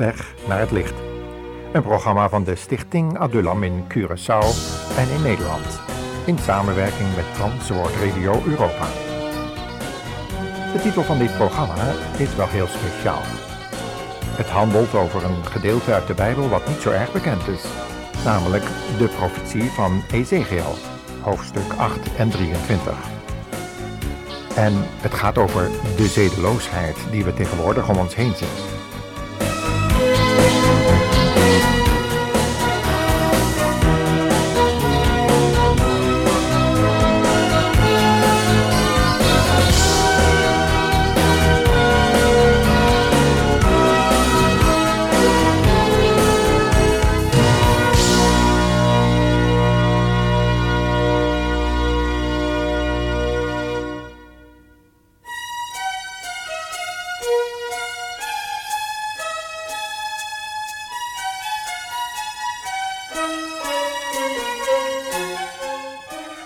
weg 0.00 0.34
naar 0.48 0.58
het 0.58 0.70
licht. 0.70 0.94
Een 1.72 1.82
programma 1.82 2.28
van 2.28 2.44
de 2.44 2.54
Stichting 2.54 3.18
Adulam 3.18 3.62
in 3.62 3.84
Curaçao 3.88 4.46
en 4.96 5.08
in 5.14 5.22
Nederland. 5.22 5.80
In 6.26 6.38
samenwerking 6.38 7.08
met 7.16 7.34
Transwoord 7.34 7.94
Radio 7.94 8.42
Europa. 8.46 8.86
De 10.72 10.80
titel 10.82 11.02
van 11.02 11.18
dit 11.18 11.36
programma 11.36 11.92
is 12.16 12.34
wel 12.34 12.48
heel 12.48 12.66
speciaal. 12.66 13.22
Het 14.40 14.48
handelt 14.48 14.94
over 14.94 15.24
een 15.24 15.44
gedeelte 15.44 15.92
uit 15.92 16.06
de 16.06 16.14
Bijbel 16.14 16.48
wat 16.48 16.68
niet 16.68 16.80
zo 16.80 16.90
erg 16.90 17.12
bekend 17.12 17.48
is. 17.48 17.64
Namelijk 18.24 18.64
de 18.98 19.08
profetie 19.08 19.70
van 19.70 20.02
Ezekiel, 20.12 20.74
hoofdstuk 21.20 21.72
8 21.76 22.16
en 22.16 22.30
23. 22.30 22.94
En 24.56 24.72
het 25.00 25.14
gaat 25.14 25.38
over 25.38 25.68
de 25.96 26.06
zedeloosheid 26.06 26.96
die 27.10 27.24
we 27.24 27.34
tegenwoordig 27.34 27.88
om 27.88 27.98
ons 27.98 28.14
heen 28.14 28.34
zien. 28.34 28.79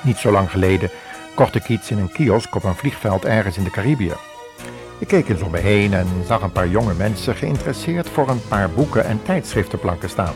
Niet 0.04 0.16
zo 0.16 0.30
lang 0.30 0.50
geleden 0.50 0.90
kocht 1.34 1.54
ik 1.54 1.68
iets 1.68 1.90
in 1.90 1.98
een 1.98 2.12
kiosk 2.12 2.54
op 2.54 2.64
een 2.64 2.74
vliegveld 2.74 3.24
ergens 3.24 3.56
in 3.56 3.64
de 3.64 3.70
Caribië. 3.70 4.12
Ik 4.98 5.06
keek 5.06 5.28
eens 5.28 5.42
om 5.42 5.50
me 5.50 5.58
heen 5.58 5.94
en 5.94 6.06
zag 6.26 6.42
een 6.42 6.52
paar 6.52 6.68
jonge 6.68 6.94
mensen 6.94 7.34
geïnteresseerd 7.34 8.08
voor 8.08 8.28
een 8.28 8.48
paar 8.48 8.70
boeken 8.70 9.04
en 9.04 9.22
tijdschriftenplanken 9.22 10.08
staan. 10.08 10.34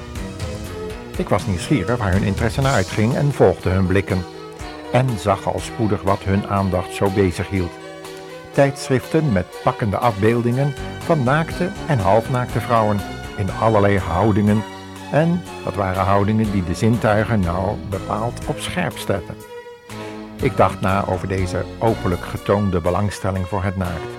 Ik 1.17 1.29
was 1.29 1.47
nieuwsgierig 1.47 1.97
waar 1.97 2.13
hun 2.13 2.23
interesse 2.23 2.61
naar 2.61 2.73
uitging 2.73 3.15
en 3.15 3.33
volgde 3.33 3.71
hun 3.71 3.87
blikken. 3.87 4.25
En 4.93 5.19
zag 5.19 5.47
al 5.47 5.59
spoedig 5.59 6.03
wat 6.03 6.23
hun 6.23 6.47
aandacht 6.47 6.95
zo 6.95 7.11
bezig 7.11 7.49
hield. 7.49 7.73
Tijdschriften 8.51 9.33
met 9.33 9.47
pakkende 9.63 9.97
afbeeldingen 9.97 10.75
van 10.99 11.23
naakte 11.23 11.71
en 11.87 11.99
halfnaakte 11.99 12.61
vrouwen 12.61 13.01
in 13.37 13.51
allerlei 13.51 13.99
houdingen. 13.99 14.63
En 15.13 15.43
dat 15.65 15.75
waren 15.75 16.05
houdingen 16.05 16.51
die 16.51 16.65
de 16.65 16.75
zintuigen 16.75 17.41
nou 17.41 17.77
bepaald 17.91 18.47
op 18.47 18.59
scherp 18.59 18.99
zetten. 18.99 19.58
Ik 20.43 20.57
dacht 20.57 20.81
na 20.81 21.05
over 21.07 21.29
deze 21.29 21.65
openlijk 21.79 22.23
getoonde 22.23 22.81
belangstelling 22.81 23.47
voor 23.47 23.63
het 23.63 23.77
naakt. 23.77 24.13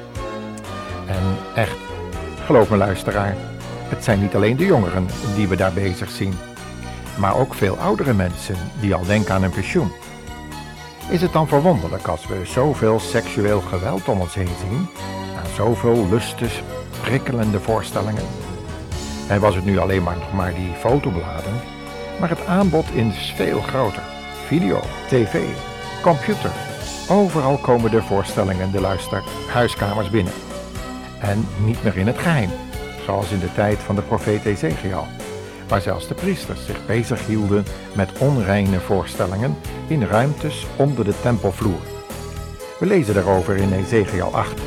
En 1.07 1.37
echt, 1.55 1.77
geloof 2.45 2.69
me 2.69 2.77
luisteraar, 2.77 3.35
het 3.89 4.03
zijn 4.03 4.21
niet 4.21 4.35
alleen 4.35 4.57
de 4.57 4.65
jongeren 4.65 5.07
die 5.35 5.47
we 5.47 5.55
daar 5.55 5.73
bezig 5.73 6.09
zien, 6.09 6.33
maar 7.17 7.35
ook 7.35 7.53
veel 7.53 7.77
oudere 7.77 8.13
mensen 8.13 8.55
die 8.79 8.95
al 8.95 9.05
denken 9.05 9.33
aan 9.33 9.43
een 9.43 9.49
pensioen. 9.49 9.91
Is 11.09 11.21
het 11.21 11.33
dan 11.33 11.47
verwonderlijk 11.47 12.07
als 12.07 12.27
we 12.27 12.45
zoveel 12.45 12.99
seksueel 12.99 13.61
geweld 13.61 14.07
om 14.07 14.19
ons 14.19 14.33
heen 14.33 14.55
zien, 14.69 14.89
aan 15.37 15.53
zoveel 15.55 16.07
lustes, 16.09 16.63
prikkelende 17.01 17.59
voorstellingen? 17.59 18.25
En 19.27 19.39
was 19.39 19.55
het 19.55 19.65
nu 19.65 19.77
alleen 19.77 20.03
maar 20.03 20.17
nog 20.17 20.33
maar 20.33 20.53
die 20.53 20.73
fotobladen, 20.73 21.53
maar 22.19 22.29
het 22.29 22.45
aanbod 22.45 22.85
is 22.93 23.33
veel 23.35 23.61
groter. 23.61 24.03
Video, 24.45 24.79
tv, 25.07 25.43
computer. 26.01 26.51
Overal 27.09 27.57
komen 27.57 27.91
de 27.91 28.01
voorstellingen 28.01 28.71
de 28.71 28.81
luisterhuiskamers 28.81 30.09
binnen. 30.09 30.33
En 31.19 31.47
niet 31.65 31.83
meer 31.83 31.97
in 31.97 32.07
het 32.07 32.17
geheim, 32.17 32.49
zoals 33.05 33.31
in 33.31 33.39
de 33.39 33.53
tijd 33.53 33.77
van 33.77 33.95
de 33.95 34.01
profeet 34.01 34.45
Ezekiel, 34.45 35.05
waar 35.67 35.81
zelfs 35.81 36.07
de 36.07 36.13
priesters 36.13 36.65
zich 36.65 36.85
bezig 36.85 37.25
hielden 37.25 37.65
met 37.93 38.17
onreine 38.17 38.79
voorstellingen 38.79 39.57
in 39.87 40.03
ruimtes 40.03 40.65
onder 40.75 41.05
de 41.05 41.13
tempelvloer. 41.21 41.81
We 42.79 42.85
lezen 42.85 43.13
daarover 43.13 43.55
in 43.55 43.73
Ezekiel 43.73 44.35
8. 44.35 44.61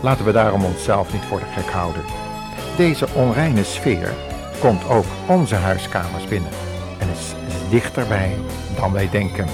Laten 0.00 0.24
we 0.24 0.32
daarom 0.32 0.64
onszelf 0.64 1.12
niet 1.12 1.24
voor 1.24 1.38
de 1.38 1.60
gek 1.60 1.70
houden. 1.70 2.02
Deze 2.76 3.06
onreine 3.14 3.64
sfeer 3.64 4.12
komt 4.60 4.88
ook 4.88 5.06
onze 5.28 5.54
huiskamers 5.54 6.24
binnen 6.24 6.50
en 6.98 7.08
is 7.08 7.34
dichterbij 7.70 8.36
dan 8.76 8.92
wij 8.92 9.10
denken. 9.10 9.46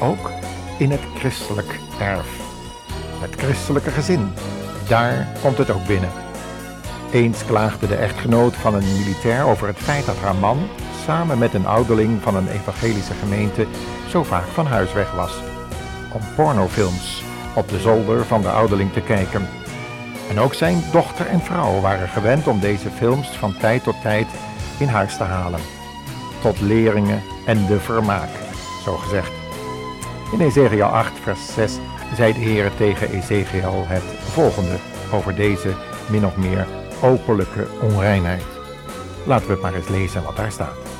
Ook 0.00 0.30
in 0.80 0.90
het 0.90 1.00
christelijk 1.18 1.78
erf. 1.98 2.28
Het 3.20 3.34
christelijke 3.40 3.90
gezin, 3.90 4.32
daar 4.88 5.28
komt 5.42 5.58
het 5.58 5.70
ook 5.70 5.86
binnen. 5.86 6.10
Eens 7.12 7.44
klaagde 7.44 7.86
de 7.86 7.94
echtgenoot 7.94 8.56
van 8.56 8.74
een 8.74 8.98
militair 8.98 9.44
over 9.44 9.66
het 9.66 9.76
feit 9.76 10.06
dat 10.06 10.16
haar 10.16 10.34
man 10.34 10.58
samen 11.04 11.38
met 11.38 11.54
een 11.54 11.66
ouderling 11.66 12.22
van 12.22 12.36
een 12.36 12.48
evangelische 12.48 13.14
gemeente 13.14 13.66
zo 14.08 14.22
vaak 14.22 14.46
van 14.46 14.66
huis 14.66 14.92
weg 14.92 15.12
was. 15.12 15.32
Om 16.12 16.20
pornofilms 16.36 17.22
op 17.54 17.68
de 17.68 17.80
zolder 17.80 18.24
van 18.24 18.42
de 18.42 18.50
ouderling 18.50 18.92
te 18.92 19.00
kijken. 19.00 19.48
En 20.30 20.40
ook 20.40 20.54
zijn 20.54 20.82
dochter 20.92 21.26
en 21.26 21.40
vrouw 21.40 21.80
waren 21.80 22.08
gewend 22.08 22.46
om 22.46 22.60
deze 22.60 22.90
films 22.90 23.28
van 23.28 23.56
tijd 23.58 23.82
tot 23.82 24.00
tijd 24.02 24.26
in 24.78 24.88
huis 24.88 25.16
te 25.16 25.24
halen. 25.24 25.60
Tot 26.42 26.60
leringen 26.60 27.22
en 27.46 27.66
de 27.66 27.80
vermaak, 27.80 28.30
zo 28.84 28.96
gezegd. 28.96 29.39
In 30.32 30.40
Ezekiel 30.40 30.84
8, 30.84 31.18
vers 31.18 31.54
6 31.54 31.78
zei 32.14 32.32
de 32.32 32.38
Heer 32.38 32.74
tegen 32.76 33.10
Ezekiel 33.10 33.86
het 33.86 34.02
volgende 34.02 34.76
over 35.12 35.34
deze 35.34 35.74
min 36.10 36.26
of 36.26 36.36
meer 36.36 36.66
openlijke 37.02 37.66
onreinheid. 37.82 38.44
Laten 39.26 39.48
we 39.48 39.58
maar 39.62 39.74
eens 39.74 39.88
lezen 39.88 40.22
wat 40.22 40.36
daar 40.36 40.52
staat. 40.52 40.99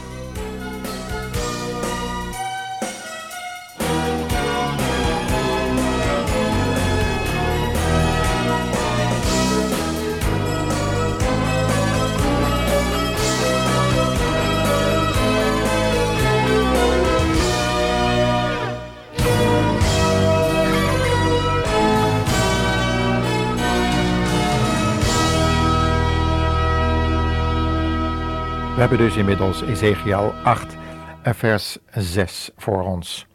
We 28.81 28.87
hebben 28.87 29.07
dus 29.07 29.17
inmiddels 29.17 29.63
Ezekiel 29.63 30.33
8, 30.45 30.77
vers 31.23 31.79
6 31.91 32.51
voor 32.57 32.83
ons. 32.83 33.27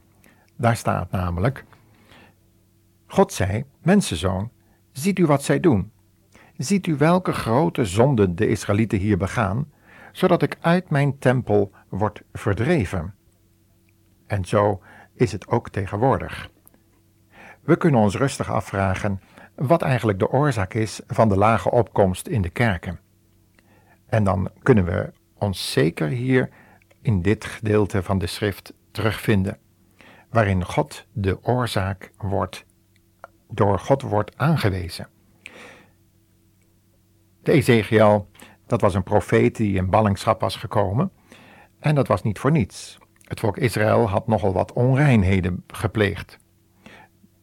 Daar 0.58 0.76
staat 0.76 1.12
namelijk: 1.12 1.66
God 3.06 3.34
zei: 3.34 3.64
Mensenzoon, 3.82 4.52
ziet 4.92 5.20
u 5.20 5.26
wat 5.26 5.44
zij 5.44 5.60
doen? 5.60 5.92
Ziet 6.58 6.88
u 6.88 6.96
welke 6.96 7.32
grote 7.32 7.86
zonden 7.86 8.36
de 8.36 8.48
Israëlieten 8.48 8.98
hier 8.98 9.18
begaan, 9.18 9.72
zodat 10.12 10.42
ik 10.42 10.58
uit 10.62 10.90
mijn 10.90 11.18
tempel 11.20 11.72
word 11.90 12.22
verdreven? 12.34 13.16
En 14.28 14.46
zo 14.46 14.82
is 15.14 15.32
het 15.32 15.48
ook 15.48 15.70
tegenwoordig. 15.70 16.50
We 17.62 17.76
kunnen 17.78 18.00
ons 18.00 18.16
rustig 18.16 18.52
afvragen 18.52 19.22
wat 19.56 19.82
eigenlijk 19.82 20.20
de 20.20 20.30
oorzaak 20.30 20.74
is 20.74 21.02
van 21.08 21.30
de 21.30 21.38
lage 21.38 21.72
opkomst 21.72 22.28
in 22.28 22.42
de 22.42 22.50
kerken. 22.50 23.00
En 24.06 24.24
dan 24.24 24.50
kunnen 24.64 24.86
we 24.86 25.24
ons 25.38 25.72
zeker 25.72 26.08
hier 26.08 26.50
in 27.02 27.22
dit 27.22 27.46
gedeelte 27.46 28.04
van 28.04 28.18
de 28.18 28.28
schrift 28.28 28.74
terugvinden, 28.92 29.58
waarin 30.30 30.66
God 30.66 31.06
de 31.12 31.44
oorzaak 31.44 32.12
wordt, 32.18 32.66
door 33.50 33.80
God 33.80 34.02
wordt 34.02 34.38
aangewezen. 34.38 35.08
De 37.44 37.52
Ezekiel, 37.52 38.30
dat 38.66 38.82
was 38.82 38.94
een 38.94 39.04
profeet 39.04 39.56
die 39.56 39.76
in 39.76 39.90
ballingschap 39.90 40.42
was 40.42 40.56
gekomen, 40.56 41.12
en 41.80 41.96
dat 41.96 42.08
was 42.08 42.24
niet 42.24 42.40
voor 42.40 42.52
niets. 42.52 42.98
Het 43.22 43.40
volk 43.40 43.58
Israël 43.58 44.10
had 44.10 44.28
nogal 44.28 44.54
wat 44.54 44.74
onreinheden 44.74 45.64
gepleegd, 45.68 46.38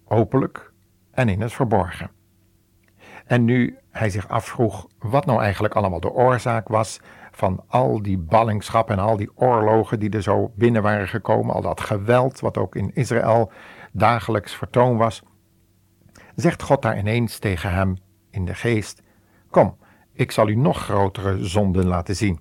openlijk 0.04 0.72
en 1.10 1.28
in 1.28 1.40
het 1.40 1.52
verborgen. 1.52 2.10
En 3.24 3.44
nu 3.44 3.78
hij 3.92 4.10
zich 4.10 4.28
afvroeg 4.28 4.86
wat 4.98 5.26
nou 5.26 5.40
eigenlijk 5.42 5.74
allemaal 5.74 6.00
de 6.00 6.12
oorzaak 6.12 6.68
was 6.68 7.00
van 7.30 7.64
al 7.66 8.02
die 8.02 8.18
ballingschap 8.18 8.90
en 8.90 8.98
al 8.98 9.16
die 9.16 9.30
oorlogen 9.34 10.00
die 10.00 10.10
er 10.10 10.22
zo 10.22 10.52
binnen 10.56 10.82
waren 10.82 11.08
gekomen, 11.08 11.54
al 11.54 11.62
dat 11.62 11.80
geweld 11.80 12.40
wat 12.40 12.58
ook 12.58 12.76
in 12.76 12.94
Israël 12.94 13.52
dagelijks 13.92 14.54
vertoon 14.54 14.96
was, 14.96 15.22
zegt 16.34 16.62
God 16.62 16.82
daar 16.82 16.98
ineens 16.98 17.38
tegen 17.38 17.72
hem 17.72 17.96
in 18.30 18.44
de 18.44 18.54
geest: 18.54 19.02
Kom, 19.50 19.76
ik 20.12 20.30
zal 20.30 20.48
u 20.48 20.54
nog 20.54 20.78
grotere 20.84 21.44
zonden 21.44 21.86
laten 21.86 22.16
zien. 22.16 22.40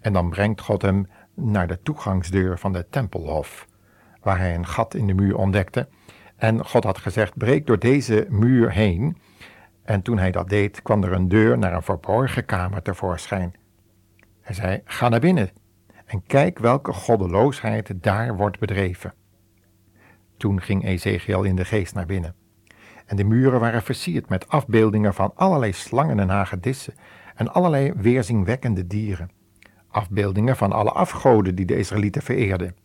En 0.00 0.12
dan 0.12 0.30
brengt 0.30 0.60
God 0.60 0.82
hem 0.82 1.08
naar 1.34 1.66
de 1.66 1.82
toegangsdeur 1.82 2.58
van 2.58 2.72
de 2.72 2.86
tempelhof, 2.90 3.66
waar 4.22 4.38
hij 4.38 4.54
een 4.54 4.66
gat 4.66 4.94
in 4.94 5.06
de 5.06 5.14
muur 5.14 5.36
ontdekte. 5.36 5.88
En 6.36 6.64
God 6.64 6.84
had 6.84 6.98
gezegd: 6.98 7.36
breek 7.36 7.66
door 7.66 7.78
deze 7.78 8.26
muur 8.30 8.72
heen. 8.72 9.16
En 9.86 10.02
toen 10.02 10.18
hij 10.18 10.30
dat 10.30 10.48
deed, 10.48 10.82
kwam 10.82 11.02
er 11.02 11.12
een 11.12 11.28
deur 11.28 11.58
naar 11.58 11.72
een 11.72 11.82
verborgen 11.82 12.44
kamer 12.44 12.82
tevoorschijn. 12.82 13.54
Hij 14.40 14.54
zei: 14.54 14.80
Ga 14.84 15.08
naar 15.08 15.20
binnen 15.20 15.50
en 16.04 16.22
kijk 16.26 16.58
welke 16.58 16.92
goddeloosheid 16.92 18.02
daar 18.02 18.36
wordt 18.36 18.58
bedreven. 18.58 19.14
Toen 20.36 20.60
ging 20.60 20.84
Ezekiel 20.84 21.42
in 21.42 21.56
de 21.56 21.64
geest 21.64 21.94
naar 21.94 22.06
binnen. 22.06 22.34
En 23.06 23.16
de 23.16 23.24
muren 23.24 23.60
waren 23.60 23.82
versierd 23.82 24.28
met 24.28 24.48
afbeeldingen 24.48 25.14
van 25.14 25.32
allerlei 25.34 25.72
slangen 25.72 26.20
en 26.20 26.28
hagedissen 26.28 26.94
en 27.34 27.52
allerlei 27.52 27.92
weerzinwekkende 27.96 28.86
dieren. 28.86 29.30
Afbeeldingen 29.88 30.56
van 30.56 30.72
alle 30.72 30.90
afgoden 30.90 31.54
die 31.54 31.66
de 31.66 31.78
Israëlieten 31.78 32.22
vereerden. 32.22 32.76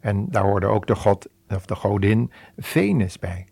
En 0.00 0.30
daar 0.30 0.44
hoorde 0.44 0.66
ook 0.66 0.86
de 0.86 0.94
god 0.94 1.28
of 1.48 1.66
de 1.66 1.74
godin 1.74 2.32
Venus 2.56 3.18
bij. 3.18 3.46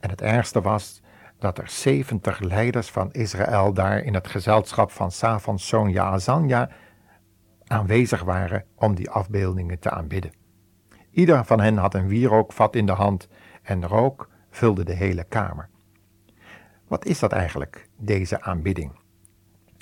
En 0.00 0.10
het 0.10 0.20
ergste 0.20 0.60
was 0.60 1.02
dat 1.44 1.58
er 1.58 1.68
zeventig 1.68 2.40
leiders 2.40 2.90
van 2.90 3.12
Israël 3.12 3.72
daar 3.72 4.02
in 4.02 4.14
het 4.14 4.28
gezelschap 4.28 4.90
van 4.90 5.10
Savans 5.10 5.68
zoon 5.68 5.90
Jaazanja 5.90 6.70
aanwezig 7.66 8.22
waren 8.22 8.64
om 8.74 8.94
die 8.94 9.10
afbeeldingen 9.10 9.78
te 9.78 9.90
aanbidden. 9.90 10.32
Ieder 11.10 11.44
van 11.44 11.60
hen 11.60 11.76
had 11.76 11.94
een 11.94 12.08
wierookvat 12.08 12.76
in 12.76 12.86
de 12.86 12.92
hand 12.92 13.28
en 13.62 13.86
rook 13.86 14.28
vulde 14.50 14.84
de 14.84 14.92
hele 14.92 15.24
kamer. 15.24 15.68
Wat 16.88 17.04
is 17.04 17.18
dat 17.18 17.32
eigenlijk, 17.32 17.88
deze 17.96 18.42
aanbidding? 18.42 18.98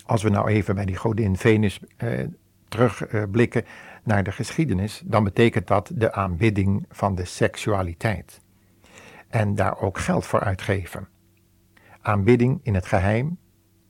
Als 0.07 0.23
we 0.23 0.29
nou 0.29 0.49
even 0.49 0.75
bij 0.75 0.85
die 0.85 0.97
godin 0.97 1.37
Venus 1.37 1.81
eh, 1.97 2.27
terugblikken 2.69 3.65
naar 4.05 4.25
de 4.25 4.33
geschiedenis, 4.33 5.03
dan 5.05 5.25
betekent 5.25 5.67
dat 5.67 5.91
de 5.95 6.13
aanbidding 6.13 6.85
van 6.89 7.15
de 7.15 7.25
seksualiteit. 7.25 8.41
En 9.29 9.55
daar 9.55 9.81
ook 9.81 9.99
geld 9.99 10.27
voor 10.27 10.41
uitgeven. 10.41 11.11
Aanbidding 12.03 12.61
in 12.63 12.75
het 12.75 12.87
geheim, 12.87 13.39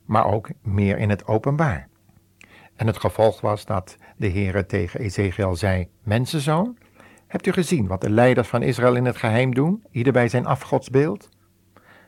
maar 0.05 0.25
ook 0.25 0.49
meer 0.61 0.97
in 0.97 1.09
het 1.09 1.27
openbaar. 1.27 1.87
En 2.75 2.87
het 2.87 2.97
gevolg 2.97 3.41
was 3.41 3.65
dat 3.65 3.97
de 4.17 4.29
Heere 4.29 4.65
tegen 4.65 4.99
Ezekiel 4.99 5.55
zei: 5.55 5.87
Mensenzoon, 6.03 6.77
hebt 7.27 7.47
u 7.47 7.51
gezien 7.51 7.87
wat 7.87 8.01
de 8.01 8.09
leiders 8.09 8.47
van 8.47 8.61
Israël 8.61 8.95
in 8.95 9.05
het 9.05 9.17
geheim 9.17 9.53
doen, 9.53 9.83
ieder 9.91 10.13
bij 10.13 10.27
zijn 10.27 10.45
afgodsbeeld? 10.45 11.29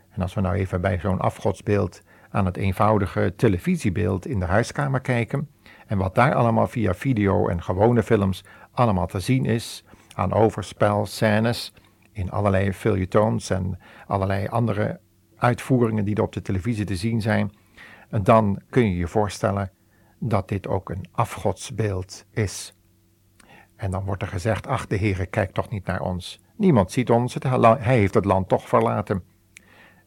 En 0.09 0.21
als 0.21 0.33
we 0.33 0.41
nou 0.41 0.55
even 0.55 0.81
bij 0.81 0.99
zo'n 0.99 1.19
afgodsbeeld 1.19 2.01
aan 2.29 2.45
het 2.45 2.57
eenvoudige 2.57 3.33
televisiebeeld 3.35 4.27
in 4.27 4.39
de 4.39 4.45
huiskamer 4.45 5.01
kijken, 5.01 5.49
en 5.87 5.97
wat 5.97 6.15
daar 6.15 6.33
allemaal 6.33 6.67
via 6.67 6.93
video 6.93 7.47
en 7.47 7.63
gewone 7.63 8.03
films 8.03 8.43
allemaal 8.71 9.07
te 9.07 9.19
zien 9.19 9.45
is, 9.45 9.85
aan 10.13 10.33
overspel, 10.33 11.05
scènes, 11.05 11.73
in 12.11 12.31
allerlei 12.31 12.73
feuilletons 12.73 13.49
en 13.49 13.79
allerlei 14.07 14.47
andere 14.47 14.99
uitvoeringen 15.37 16.05
die 16.05 16.15
er 16.15 16.23
op 16.23 16.33
de 16.33 16.41
televisie 16.41 16.85
te 16.85 16.95
zien 16.95 17.21
zijn, 17.21 17.51
dan 18.21 18.61
kun 18.69 18.89
je 18.89 18.97
je 18.97 19.07
voorstellen 19.07 19.71
dat 20.19 20.47
dit 20.47 20.67
ook 20.67 20.89
een 20.89 21.07
afgodsbeeld 21.11 22.25
is. 22.31 22.75
En 23.75 23.91
dan 23.91 24.03
wordt 24.03 24.21
er 24.21 24.27
gezegd, 24.27 24.67
ach 24.67 24.87
de 24.87 24.97
Heere 24.97 25.25
kijkt 25.25 25.53
toch 25.53 25.69
niet 25.69 25.85
naar 25.85 26.01
ons. 26.01 26.39
Niemand 26.55 26.91
ziet 26.91 27.09
ons, 27.09 27.33
hij 27.33 27.97
heeft 27.97 28.13
het 28.13 28.25
land 28.25 28.47
toch 28.49 28.67
verlaten. 28.67 29.23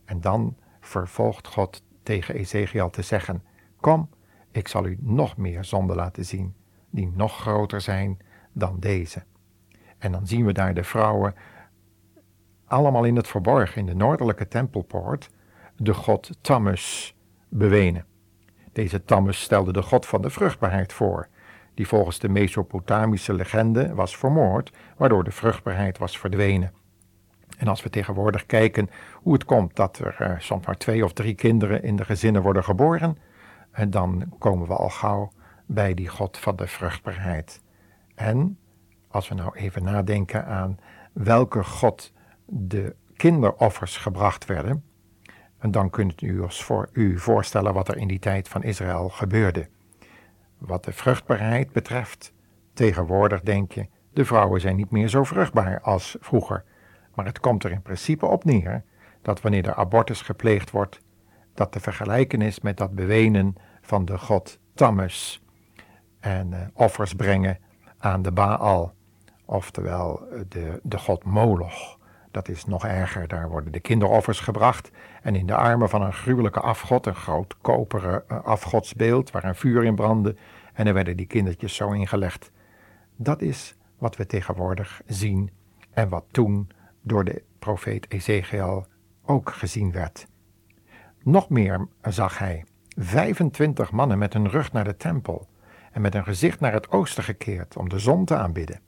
En 0.04 0.20
dan 0.20 0.56
vervolgt 0.80 1.46
God 1.46 1.84
tegen 2.02 2.34
Ezekiel 2.34 2.90
te 2.90 3.02
zeggen, 3.02 3.42
kom, 3.80 4.08
ik 4.50 4.68
zal 4.68 4.86
u 4.86 4.98
nog 5.00 5.36
meer 5.36 5.64
zonden 5.64 5.96
laten 5.96 6.24
zien, 6.24 6.54
die 6.90 7.12
nog 7.14 7.40
groter 7.40 7.80
zijn 7.80 8.18
dan 8.52 8.80
deze. 8.80 9.22
En 9.98 10.12
dan 10.12 10.26
zien 10.26 10.44
we 10.44 10.52
daar 10.52 10.74
de 10.74 10.84
vrouwen 10.84 11.34
allemaal 12.68 13.04
in 13.04 13.16
het 13.16 13.28
verborgen, 13.28 13.80
in 13.80 13.86
de 13.86 13.94
noordelijke 13.94 14.48
tempelpoort, 14.48 15.30
de 15.76 15.94
god 15.94 16.30
Tammuz 16.40 17.12
bewenen. 17.48 18.04
Deze 18.72 19.04
Tammuz 19.04 19.38
stelde 19.38 19.72
de 19.72 19.82
god 19.82 20.06
van 20.06 20.22
de 20.22 20.30
vruchtbaarheid 20.30 20.92
voor, 20.92 21.28
die 21.74 21.88
volgens 21.88 22.18
de 22.18 22.28
Mesopotamische 22.28 23.34
legende 23.34 23.94
was 23.94 24.16
vermoord, 24.16 24.72
waardoor 24.96 25.24
de 25.24 25.30
vruchtbaarheid 25.30 25.98
was 25.98 26.18
verdwenen. 26.18 26.72
En 27.58 27.68
als 27.68 27.82
we 27.82 27.90
tegenwoordig 27.90 28.46
kijken 28.46 28.90
hoe 29.14 29.32
het 29.32 29.44
komt 29.44 29.76
dat 29.76 29.98
er 29.98 30.16
uh, 30.20 30.38
soms 30.38 30.66
maar 30.66 30.76
twee 30.76 31.04
of 31.04 31.12
drie 31.12 31.34
kinderen 31.34 31.82
in 31.82 31.96
de 31.96 32.04
gezinnen 32.04 32.42
worden 32.42 32.64
geboren, 32.64 33.18
en 33.70 33.90
dan 33.90 34.32
komen 34.38 34.66
we 34.66 34.74
al 34.74 34.90
gauw 34.90 35.32
bij 35.66 35.94
die 35.94 36.08
God 36.08 36.38
van 36.38 36.56
de 36.56 36.66
vruchtbaarheid. 36.66 37.62
En 38.14 38.58
als 39.08 39.28
we 39.28 39.34
nou 39.34 39.56
even 39.56 39.84
nadenken 39.84 40.46
aan 40.46 40.78
welke 41.12 41.64
God 41.64 42.12
de 42.50 42.96
kinderoffers 43.16 43.96
gebracht 43.96 44.44
werden, 44.46 44.84
en 45.58 45.70
dan 45.70 45.90
kunt 45.90 46.22
u 46.22 46.44
voor 46.48 46.88
u 46.92 47.18
voorstellen 47.18 47.74
wat 47.74 47.88
er 47.88 47.96
in 47.96 48.08
die 48.08 48.18
tijd 48.18 48.48
van 48.48 48.62
Israël 48.62 49.08
gebeurde. 49.08 49.68
Wat 50.58 50.84
de 50.84 50.92
vruchtbaarheid 50.92 51.72
betreft, 51.72 52.32
tegenwoordig 52.72 53.40
denk 53.40 53.72
je, 53.72 53.86
de 54.12 54.24
vrouwen 54.24 54.60
zijn 54.60 54.76
niet 54.76 54.90
meer 54.90 55.08
zo 55.08 55.24
vruchtbaar 55.24 55.80
als 55.80 56.16
vroeger. 56.20 56.64
Maar 57.14 57.26
het 57.26 57.40
komt 57.40 57.64
er 57.64 57.70
in 57.70 57.82
principe 57.82 58.26
op 58.26 58.44
neer 58.44 58.84
dat 59.22 59.40
wanneer 59.40 59.66
er 59.66 59.74
abortus 59.74 60.22
gepleegd 60.22 60.70
wordt, 60.70 61.00
dat 61.54 61.72
te 61.72 61.80
vergelijken 61.80 62.42
is 62.42 62.60
met 62.60 62.76
dat 62.76 62.94
bewenen 62.94 63.54
van 63.80 64.04
de 64.04 64.18
god 64.18 64.58
Tammuz 64.74 65.38
en 66.20 66.52
uh, 66.52 66.58
offers 66.72 67.14
brengen 67.14 67.58
aan 67.98 68.22
de 68.22 68.32
Baal, 68.32 68.94
oftewel 69.44 70.26
eh, 70.26 70.40
de, 70.48 70.80
de 70.82 70.98
god 70.98 71.24
Moloch. 71.24 71.97
Dat 72.30 72.48
is 72.48 72.64
nog 72.64 72.86
erger, 72.86 73.28
daar 73.28 73.48
worden 73.48 73.72
de 73.72 73.80
kinderoffers 73.80 74.40
gebracht 74.40 74.90
en 75.22 75.36
in 75.36 75.46
de 75.46 75.54
armen 75.54 75.88
van 75.88 76.02
een 76.02 76.12
gruwelijke 76.12 76.60
afgod, 76.60 77.06
een 77.06 77.14
groot 77.14 77.56
koperen 77.60 78.24
uh, 78.28 78.44
afgodsbeeld 78.44 79.30
waar 79.30 79.44
een 79.44 79.54
vuur 79.54 79.84
in 79.84 79.94
brandde 79.94 80.36
en 80.72 80.86
er 80.86 80.94
werden 80.94 81.16
die 81.16 81.26
kindertjes 81.26 81.74
zo 81.74 81.90
ingelegd. 81.90 82.50
Dat 83.16 83.42
is 83.42 83.76
wat 83.98 84.16
we 84.16 84.26
tegenwoordig 84.26 85.02
zien 85.06 85.50
en 85.90 86.08
wat 86.08 86.24
toen 86.30 86.70
door 87.02 87.24
de 87.24 87.42
profeet 87.58 88.10
Ezekiel 88.12 88.86
ook 89.24 89.50
gezien 89.50 89.92
werd. 89.92 90.26
Nog 91.22 91.48
meer 91.48 91.86
zag 92.02 92.38
hij 92.38 92.64
25 92.96 93.92
mannen 93.92 94.18
met 94.18 94.32
hun 94.32 94.48
rug 94.48 94.72
naar 94.72 94.84
de 94.84 94.96
tempel 94.96 95.48
en 95.92 96.00
met 96.00 96.12
hun 96.12 96.24
gezicht 96.24 96.60
naar 96.60 96.72
het 96.72 96.90
oosten 96.90 97.24
gekeerd 97.24 97.76
om 97.76 97.88
de 97.88 97.98
zon 97.98 98.24
te 98.24 98.36
aanbidden. 98.36 98.80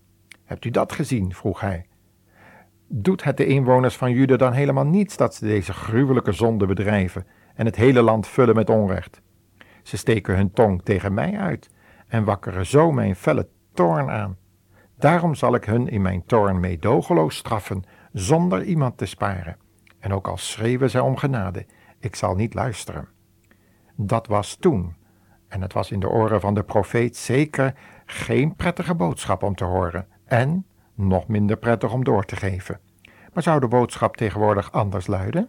Hebt 0.44 0.64
u 0.64 0.70
dat 0.70 0.92
gezien? 0.92 1.35
vroeg 1.35 1.61
hij. 1.61 1.87
Doet 2.92 3.25
het 3.25 3.37
de 3.37 3.47
inwoners 3.47 3.97
van 3.97 4.12
Juda 4.12 4.37
dan 4.37 4.52
helemaal 4.52 4.87
niets 4.87 5.16
dat 5.16 5.35
ze 5.35 5.44
deze 5.44 5.73
gruwelijke 5.73 6.32
zonde 6.32 6.66
bedrijven 6.66 7.26
en 7.54 7.66
het 7.66 7.76
hele 7.76 8.02
land 8.02 8.26
vullen 8.26 8.54
met 8.54 8.70
onrecht? 8.70 9.20
Ze 9.82 9.97
steken 9.97 10.37
hun 10.37 10.52
tong 10.52 10.82
tegen 10.82 11.14
mij 11.14 11.38
uit 11.38 11.70
en 12.09 12.25
wakkeren 12.25 12.66
zo 12.66 12.92
mijn 12.92 13.16
felle 13.16 13.49
toorn 13.73 14.11
aan. 14.11 14.37
Daarom 14.99 15.35
zal 15.35 15.54
ik 15.54 15.64
hun 15.64 15.88
in 15.88 16.02
mijn 16.02 16.25
toorn 16.26 16.61
meedogenloos 16.61 17.37
straffen, 17.37 17.82
zonder 18.12 18.62
iemand 18.62 18.99
te 18.99 19.06
sparen. 19.06 19.56
En 19.99 20.12
ook 20.12 20.28
al 20.28 20.37
schreeuwen 20.37 20.90
zij 20.90 21.00
om 21.00 21.16
genade, 21.16 21.66
ik 21.99 22.16
zal 22.16 22.35
niet 22.35 22.54
luisteren. 22.54 23.09
Dat 23.97 24.26
was 24.26 24.56
toen. 24.56 24.97
En 25.49 25.62
het 25.62 25.73
was 25.73 25.90
in 25.90 26.00
de 26.00 26.09
oren 26.09 26.40
van 26.40 26.54
de 26.54 26.62
profeet 26.62 27.16
zeker 27.16 27.75
geen 28.06 28.54
prettige 28.56 28.94
boodschap 28.94 29.42
om 29.42 29.54
te 29.54 29.64
horen. 29.64 30.06
En 30.25 30.64
nog 31.07 31.26
minder 31.26 31.57
prettig 31.57 31.92
om 31.92 32.04
door 32.04 32.25
te 32.25 32.37
geven. 32.37 32.80
Maar 33.33 33.42
zou 33.42 33.61
de 33.61 33.69
boodschap 33.69 34.16
tegenwoordig 34.16 34.73
anders 34.73 35.07
luiden? 35.07 35.49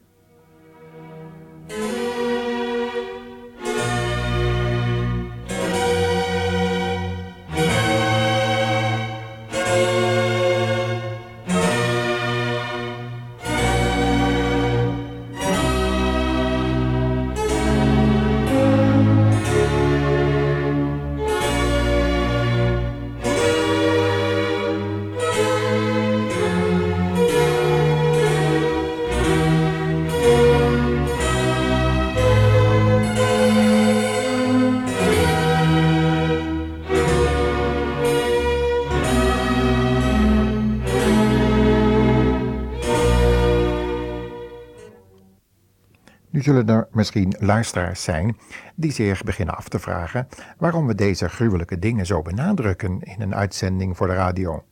Zullen 46.41 46.69
er 46.69 46.87
misschien 46.91 47.35
luisteraars 47.39 48.03
zijn 48.03 48.37
die 48.75 48.91
zich 48.91 49.23
beginnen 49.23 49.55
af 49.55 49.67
te 49.67 49.79
vragen 49.79 50.27
waarom 50.57 50.87
we 50.87 50.95
deze 50.95 51.29
gruwelijke 51.29 51.79
dingen 51.79 52.05
zo 52.05 52.21
benadrukken 52.21 53.01
in 53.01 53.21
een 53.21 53.35
uitzending 53.35 53.97
voor 53.97 54.07
de 54.07 54.13
radio 54.13 54.63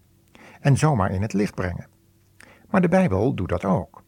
en 0.60 0.78
zomaar 0.78 1.12
in 1.12 1.22
het 1.22 1.34
licht 1.34 1.56
brengen. 1.56 1.88
Maar 2.70 2.82
de 2.82 2.88
Bijbel 2.88 3.34
doet 3.34 3.50
dat 3.50 3.66
ook. 3.66 4.04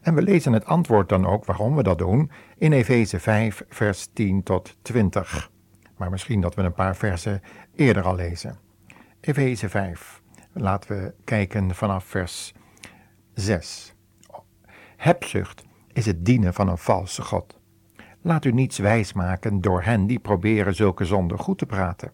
En 0.00 0.14
we 0.14 0.22
lezen 0.22 0.52
het 0.52 0.64
antwoord 0.64 1.08
dan 1.08 1.26
ook 1.26 1.44
waarom 1.44 1.76
we 1.76 1.82
dat 1.82 1.98
doen 1.98 2.30
in 2.56 2.72
Efeze 2.72 3.20
5, 3.20 3.64
vers 3.68 4.08
10 4.12 4.42
tot 4.42 4.76
20. 4.82 5.50
Maar 5.96 6.10
misschien 6.10 6.40
dat 6.40 6.54
we 6.54 6.62
een 6.62 6.72
paar 6.72 6.96
versen 6.96 7.42
eerder 7.74 8.02
al 8.02 8.14
lezen. 8.14 8.58
Efeze 9.20 9.68
5. 9.68 10.22
Laten 10.52 10.96
we 10.96 11.14
kijken 11.24 11.74
vanaf 11.74 12.04
vers 12.04 12.54
6. 13.34 13.94
Hebzucht 14.96 15.67
is 15.92 16.06
het 16.06 16.24
dienen 16.24 16.54
van 16.54 16.68
een 16.68 16.78
valse 16.78 17.22
God. 17.22 17.58
Laat 18.22 18.44
u 18.44 18.52
niets 18.52 18.78
wijsmaken 18.78 19.60
door 19.60 19.82
hen 19.82 20.06
die 20.06 20.18
proberen 20.18 20.74
zulke 20.74 21.04
zonden 21.04 21.38
goed 21.38 21.58
te 21.58 21.66
praten. 21.66 22.12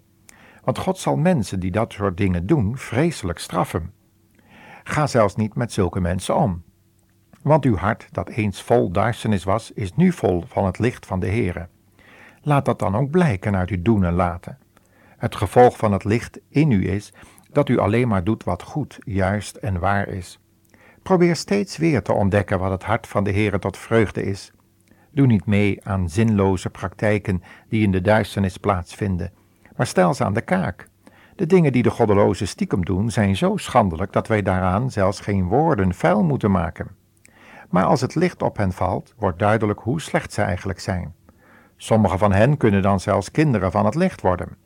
Want 0.65 0.79
God 0.79 0.99
zal 0.99 1.17
mensen 1.17 1.61
die 1.61 1.71
dat 1.71 1.93
soort 1.93 2.17
dingen 2.17 2.47
doen 2.47 2.79
vreselijk 2.79 3.39
straffen. 3.39 3.93
Ga 4.85 5.07
zelfs 5.07 5.37
niet 5.37 5.55
met 5.55 5.73
zulke 5.73 6.01
mensen 6.01 6.37
om. 6.37 6.63
Want 7.43 7.65
uw 7.65 7.77
hart, 7.77 8.09
dat 8.13 8.29
eens 8.29 8.63
vol 8.63 8.91
duisternis 8.91 9.45
was, 9.45 9.73
is 9.73 9.95
nu 9.95 10.13
vol 10.13 10.45
van 10.47 10.65
het 10.65 10.79
licht 10.79 11.07
van 11.07 11.21
de 11.21 11.27
Heere. 11.27 11.69
Laat 12.43 12.65
dat 12.65 12.79
dan 12.79 12.97
ook 12.97 13.11
blijken 13.11 13.57
uit 13.57 13.71
uw 13.71 13.83
doen 13.83 14.05
en 14.05 14.15
laten. 14.15 14.59
Het 15.17 15.35
gevolg 15.35 15.77
van 15.77 15.93
het 15.93 16.05
licht 16.05 16.41
in 16.49 16.71
u 16.71 16.91
is 16.91 17.13
dat 17.51 17.69
u 17.69 17.79
alleen 17.79 18.09
maar 18.09 18.25
doet 18.25 18.45
wat 18.45 18.63
goed, 18.63 18.99
juist 19.05 19.57
en 19.57 19.79
waar 19.79 20.09
is. 20.09 20.39
Probeer 21.05 21.37
steeds 21.37 21.77
weer 21.77 22.03
te 22.03 22.13
ontdekken 22.13 22.59
wat 22.59 22.71
het 22.71 22.83
hart 22.83 23.07
van 23.07 23.25
de 23.25 23.33
Heere 23.33 23.59
tot 23.59 23.77
vreugde 23.77 24.23
is. 24.23 24.53
Doe 25.11 25.27
niet 25.27 25.47
mee 25.47 25.87
aan 25.87 26.09
zinloze 26.09 26.71
praktijken 26.71 27.43
die 27.69 27.83
in 27.83 27.91
de 27.91 28.01
duisternis 28.01 28.57
plaatsvinden, 28.57 29.33
maar 29.77 29.87
stel 29.87 30.15
ze 30.15 30.25
aan 30.25 30.35
de 30.35 30.41
kaak. 30.41 30.89
De 31.37 31.47
dingen 31.47 31.73
die 31.73 31.83
de 31.83 31.91
goddelozen 31.91 32.49
stiekem 32.49 32.85
doen 32.85 33.11
zijn 33.11 33.37
zo 33.37 33.57
schandelijk 33.57 34.13
dat 34.13 34.29
wij 34.29 34.43
daaraan 34.43 34.91
zelfs 34.91 35.21
geen 35.21 35.45
woorden 35.49 35.95
vuil 35.95 36.23
moeten 36.23 36.51
maken. 36.51 36.89
Maar 37.69 37.85
als 37.85 38.01
het 38.01 38.15
licht 38.15 38.43
op 38.43 38.57
hen 38.57 38.73
valt, 38.73 39.15
wordt 39.17 39.39
duidelijk 39.39 39.81
hoe 39.81 40.01
slecht 40.01 40.33
ze 40.33 40.43
eigenlijk 40.43 40.81
zijn. 40.81 41.15
Sommige 41.77 42.19
van 42.19 42.33
hen 42.33 42.57
kunnen 42.57 42.83
dan 42.83 43.01
zelfs 43.01 43.31
kinderen 43.31 43.71
van 43.71 43.85
het 43.85 43.95
licht 43.95 44.21
worden. 44.21 44.57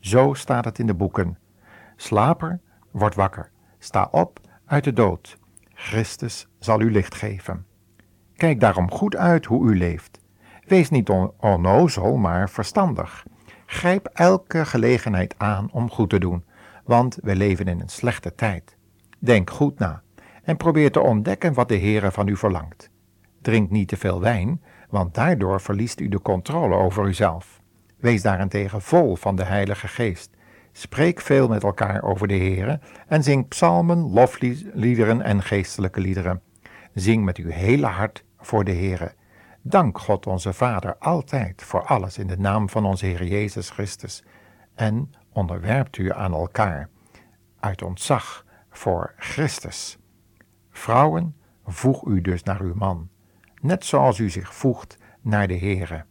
Zo 0.00 0.34
staat 0.34 0.64
het 0.64 0.78
in 0.78 0.86
de 0.86 0.94
boeken. 0.94 1.38
Slaper, 1.96 2.60
word 2.90 3.14
wakker. 3.14 3.50
Sta 3.78 4.08
op 4.10 4.40
uit 4.64 4.84
de 4.84 4.92
dood. 4.92 5.38
Christus 5.78 6.48
zal 6.58 6.80
u 6.80 6.90
licht 6.90 7.14
geven. 7.14 7.66
Kijk 8.36 8.60
daarom 8.60 8.90
goed 8.90 9.16
uit 9.16 9.44
hoe 9.44 9.70
u 9.70 9.78
leeft. 9.78 10.20
Wees 10.64 10.90
niet 10.90 11.10
onnozel, 11.38 12.16
maar 12.16 12.50
verstandig. 12.50 13.26
Grijp 13.66 14.06
elke 14.12 14.64
gelegenheid 14.64 15.34
aan 15.38 15.68
om 15.72 15.90
goed 15.90 16.10
te 16.10 16.18
doen, 16.18 16.44
want 16.84 17.18
we 17.22 17.36
leven 17.36 17.68
in 17.68 17.80
een 17.80 17.88
slechte 17.88 18.34
tijd. 18.34 18.76
Denk 19.18 19.50
goed 19.50 19.78
na 19.78 20.02
en 20.42 20.56
probeer 20.56 20.92
te 20.92 21.00
ontdekken 21.00 21.54
wat 21.54 21.68
de 21.68 21.78
Heere 21.78 22.10
van 22.10 22.28
u 22.28 22.36
verlangt. 22.36 22.90
Drink 23.42 23.70
niet 23.70 23.88
te 23.88 23.96
veel 23.96 24.20
wijn, 24.20 24.62
want 24.90 25.14
daardoor 25.14 25.60
verliest 25.60 26.00
u 26.00 26.08
de 26.08 26.22
controle 26.22 26.74
over 26.74 27.06
uzelf. 27.06 27.60
Wees 27.96 28.22
daarentegen 28.22 28.82
vol 28.82 29.16
van 29.16 29.36
de 29.36 29.44
Heilige 29.44 29.88
Geest. 29.88 30.35
Spreek 30.78 31.20
veel 31.20 31.48
met 31.48 31.62
elkaar 31.62 32.02
over 32.02 32.28
de 32.28 32.36
Heere 32.36 32.80
en 33.06 33.22
zing 33.22 33.48
psalmen, 33.48 33.98
lofliederen 33.98 35.22
en 35.22 35.42
geestelijke 35.42 36.00
liederen. 36.00 36.42
Zing 36.94 37.24
met 37.24 37.36
uw 37.36 37.48
hele 37.48 37.86
hart 37.86 38.24
voor 38.38 38.64
de 38.64 38.72
Heere. 38.72 39.14
Dank 39.62 39.98
God 39.98 40.26
onze 40.26 40.52
Vader 40.52 40.96
altijd 40.98 41.62
voor 41.62 41.84
alles 41.84 42.18
in 42.18 42.26
de 42.26 42.38
naam 42.38 42.68
van 42.68 42.84
onze 42.84 43.06
Heer 43.06 43.24
Jezus 43.24 43.70
Christus. 43.70 44.24
En 44.74 45.10
onderwerpt 45.32 45.96
u 45.96 46.12
aan 46.12 46.32
elkaar 46.32 46.88
uit 47.60 47.82
ontzag 47.82 48.44
voor 48.70 49.14
Christus. 49.16 49.98
Vrouwen, 50.70 51.36
voeg 51.64 52.06
u 52.06 52.20
dus 52.20 52.42
naar 52.42 52.60
uw 52.60 52.74
man, 52.74 53.08
net 53.60 53.84
zoals 53.84 54.18
u 54.18 54.30
zich 54.30 54.54
voegt 54.54 54.96
naar 55.20 55.48
de 55.48 55.58
Heere. 55.58 56.04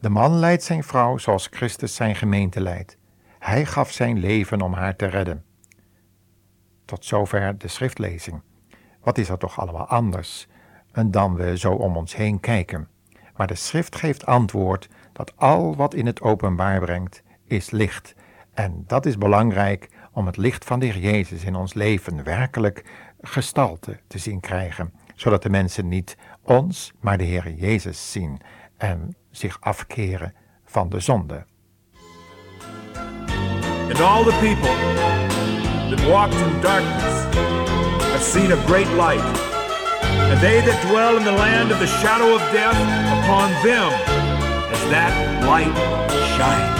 De 0.00 0.08
man 0.08 0.32
leidt 0.32 0.62
zijn 0.62 0.84
vrouw 0.84 1.18
zoals 1.18 1.48
Christus 1.50 1.94
zijn 1.94 2.14
gemeente 2.14 2.60
leidt. 2.60 2.98
Hij 3.46 3.66
gaf 3.66 3.92
zijn 3.92 4.18
leven 4.18 4.60
om 4.60 4.72
haar 4.72 4.96
te 4.96 5.06
redden. 5.06 5.44
Tot 6.84 7.04
zover 7.04 7.58
de 7.58 7.68
schriftlezing. 7.68 8.42
Wat 9.00 9.18
is 9.18 9.28
er 9.28 9.38
toch 9.38 9.60
allemaal 9.60 9.86
anders 9.86 10.46
dan 11.06 11.34
we 11.34 11.58
zo 11.58 11.72
om 11.72 11.96
ons 11.96 12.16
heen 12.16 12.40
kijken? 12.40 12.88
Maar 13.36 13.46
de 13.46 13.54
schrift 13.54 13.96
geeft 13.96 14.26
antwoord 14.26 14.88
dat 15.12 15.36
al 15.36 15.76
wat 15.76 15.94
in 15.94 16.06
het 16.06 16.20
openbaar 16.20 16.80
brengt, 16.80 17.22
is 17.44 17.70
licht. 17.70 18.14
En 18.54 18.84
dat 18.86 19.06
is 19.06 19.18
belangrijk 19.18 19.90
om 20.12 20.26
het 20.26 20.36
licht 20.36 20.64
van 20.64 20.78
de 20.78 20.86
Heer 20.86 20.98
Jezus 20.98 21.44
in 21.44 21.54
ons 21.54 21.74
leven 21.74 22.24
werkelijk 22.24 22.84
gestalte 23.20 24.00
te 24.06 24.18
zien 24.18 24.40
krijgen, 24.40 24.92
zodat 25.14 25.42
de 25.42 25.50
mensen 25.50 25.88
niet 25.88 26.16
ons, 26.42 26.92
maar 27.00 27.18
de 27.18 27.24
Heer 27.24 27.52
Jezus 27.52 28.12
zien 28.12 28.40
en 28.76 29.16
zich 29.30 29.60
afkeren 29.60 30.34
van 30.64 30.88
de 30.88 31.00
zonde. 31.00 31.46
And 33.96 34.04
all 34.04 34.24
the 34.24 34.38
people 34.42 34.68
that 35.88 36.06
walked 36.06 36.34
in 36.34 36.60
darkness 36.60 37.34
have 38.12 38.22
seen 38.22 38.52
a 38.52 38.66
great 38.66 38.88
light. 38.88 39.24
And 40.02 40.38
they 40.42 40.60
that 40.60 40.86
dwell 40.90 41.16
in 41.16 41.24
the 41.24 41.32
land 41.32 41.72
of 41.72 41.78
the 41.78 41.86
shadow 41.86 42.34
of 42.34 42.40
death, 42.52 42.76
upon 43.24 43.50
them 43.64 43.90
has 44.68 44.90
that 44.90 45.44
light 45.46 45.74
shined. 46.36 46.75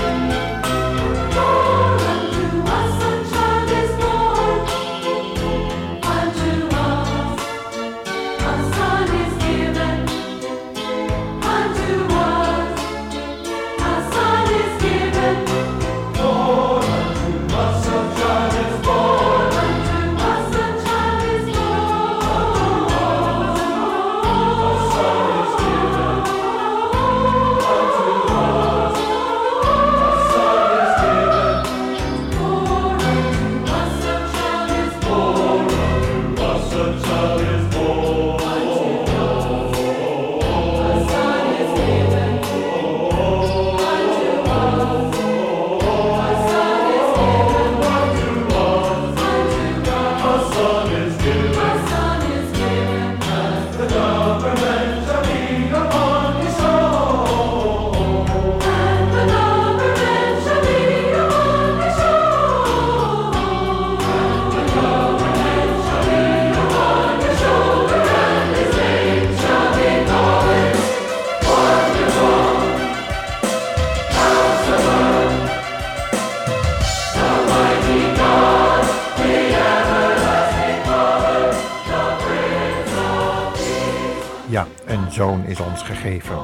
Ons 85.60 85.82
gegeven. 85.82 86.38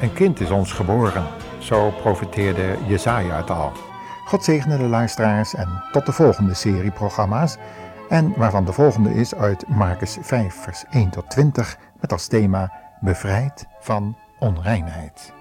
Een 0.00 0.12
kind 0.12 0.40
is 0.40 0.50
ons 0.50 0.72
geboren. 0.72 1.26
Zo 1.58 1.90
profeteerde 1.90 2.76
Jezaja 2.86 3.36
het 3.36 3.50
al. 3.50 3.72
God 4.24 4.44
zegene 4.44 4.76
de 4.76 4.88
luisteraars 4.88 5.54
en 5.54 5.82
tot 5.92 6.06
de 6.06 6.12
volgende 6.12 6.54
serie 6.54 6.90
programma's. 6.90 7.56
En 8.08 8.32
waarvan 8.36 8.64
de 8.64 8.72
volgende 8.72 9.14
is 9.14 9.34
uit 9.34 9.68
Marcus 9.68 10.18
5, 10.20 10.54
vers 10.54 10.84
1 10.90 11.10
tot 11.10 11.30
20, 11.30 11.78
met 12.00 12.12
als 12.12 12.26
thema 12.26 12.72
Bevrijd 13.00 13.66
van 13.80 14.16
onreinheid. 14.38 15.32